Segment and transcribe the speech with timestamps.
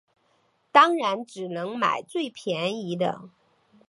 [0.71, 3.29] 当然只能买最便宜的